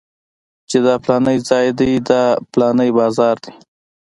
[0.69, 3.51] چې دا پلانکى ځاى دى دا پلانکى بازار دى.